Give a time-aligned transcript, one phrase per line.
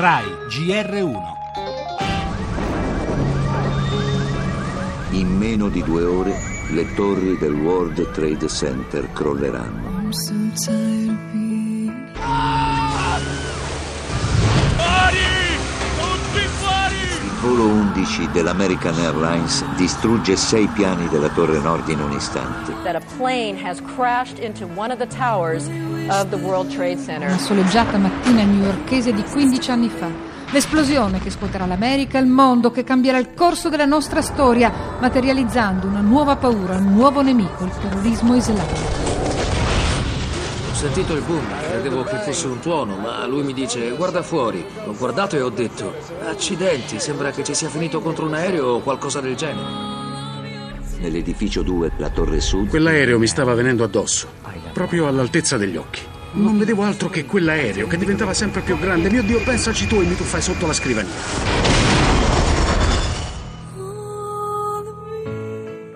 [0.00, 1.22] RAI GR1
[5.10, 6.38] In meno di due ore
[6.70, 10.08] le torri del World Trade Center crolleranno.
[10.12, 10.78] Tired
[15.98, 16.48] of being
[17.24, 17.66] Il volo
[17.98, 22.72] 11 dell'American Airlines distrugge sei piani della torre nord in un istante.
[22.84, 25.66] that a plane has crashed into one of the towers
[26.08, 27.28] of the World Trade Center.
[27.28, 30.08] Una soleggiata mattina newyorkese di 15 anni fa.
[30.50, 35.88] L'esplosione che scuoterà l'America e il mondo, che cambierà il corso della nostra storia, materializzando
[35.88, 39.17] una nuova paura, un nuovo nemico, il terrorismo islamico.
[40.78, 44.64] Ho sentito il boom, credevo che fosse un tuono, ma lui mi dice guarda fuori.
[44.86, 45.92] Ho guardato e ho detto
[46.24, 49.66] accidenti, sembra che ci sia finito contro un aereo o qualcosa del genere.
[51.00, 54.28] Nell'edificio 2, la torre sud, Quell'aereo mi stava venendo addosso,
[54.72, 56.02] proprio all'altezza degli occhi.
[56.34, 59.10] Non vedevo altro che quell'aereo che diventava sempre più grande.
[59.10, 62.27] Mio Dio, pensaci tu e mi tuffai sotto la scrivania.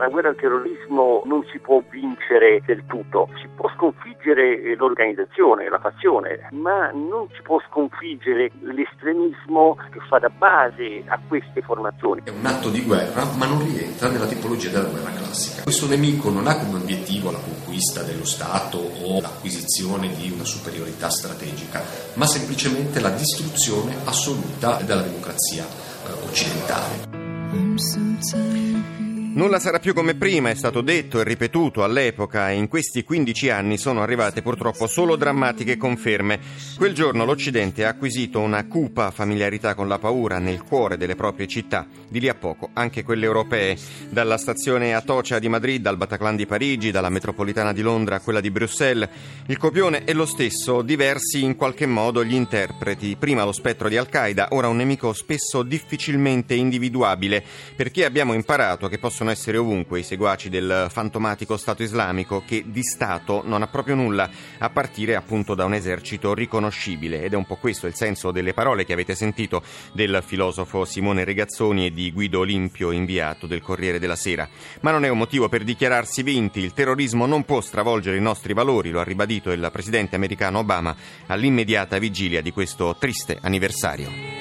[0.02, 5.68] La guerra al terrorismo non si può vincere del tutto, si può sconfiggere eh, l'organizzazione,
[5.68, 12.22] la fazione, ma non si può sconfiggere l'estremismo che fa da base a queste formazioni.
[12.24, 15.62] È un atto di guerra, ma non rientra nella tipologia della guerra classica.
[15.62, 21.10] Questo nemico non ha come obiettivo la conquista dello Stato o l'acquisizione di una superiorità
[21.10, 21.80] strategica,
[22.14, 27.20] ma semplicemente la distruzione assoluta della democrazia eh, occidentale.
[27.52, 29.01] I'm so tired
[29.34, 33.48] Nulla sarà più come prima, è stato detto e ripetuto all'epoca e in questi 15
[33.48, 36.38] anni sono arrivate purtroppo solo drammatiche conferme.
[36.76, 41.46] Quel giorno l'Occidente ha acquisito una cupa familiarità con la paura nel cuore delle proprie
[41.46, 43.74] città, di lì a poco anche quelle europee,
[44.10, 48.40] dalla stazione Atocha di Madrid al Bataclan di Parigi, dalla metropolitana di Londra a quella
[48.40, 49.08] di Bruxelles.
[49.46, 53.96] Il copione è lo stesso, diversi in qualche modo gli interpreti, prima lo spettro di
[53.96, 57.42] Al-Qaeda, ora un nemico spesso difficilmente individuabile,
[57.74, 62.82] perché abbiamo imparato che possono essere ovunque i seguaci del fantomatico Stato islamico che di
[62.82, 64.28] Stato non ha proprio nulla,
[64.58, 67.22] a partire appunto da un esercito riconoscibile.
[67.22, 69.62] Ed è un po' questo il senso delle parole che avete sentito
[69.92, 74.48] del filosofo Simone Regazzoni e di Guido Olimpio, inviato del Corriere della Sera.
[74.80, 78.52] Ma non è un motivo per dichiararsi vinti, il terrorismo non può stravolgere i nostri
[78.52, 80.94] valori, lo ha ribadito il presidente americano Obama
[81.26, 84.31] all'immediata vigilia di questo triste anniversario.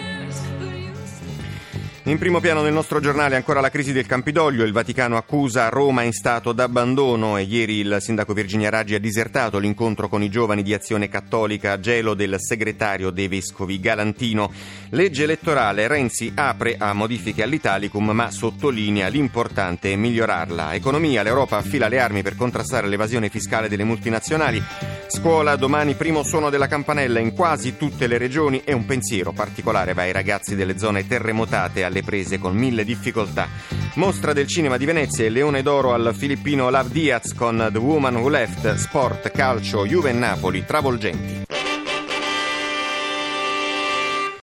[2.06, 6.02] In primo piano nel nostro giornale ancora la crisi del Campidoglio, il Vaticano accusa Roma
[6.02, 10.64] in stato d'abbandono e ieri il sindaco Virginia Raggi ha disertato l'incontro con i giovani
[10.64, 14.52] di Azione Cattolica a gelo del segretario dei vescovi Galantino.
[14.90, 20.74] Legge elettorale, Renzi apre a modifiche all'Italicum ma sottolinea l'importante migliorarla.
[20.74, 24.62] Economia, l'Europa affila le armi per contrastare l'evasione fiscale delle multinazionali.
[25.08, 29.94] Scuola, domani primo suono della campanella in quasi tutte le regioni e un pensiero particolare
[29.94, 33.48] va ai ragazzi delle zone terremotate alle prese con mille difficoltà.
[33.96, 38.16] Mostra del cinema di Venezia e Leone d'Oro al filippino Lav Diaz con The Woman
[38.16, 41.61] Who Left, sport, calcio, Juve e Napoli, travolgenti.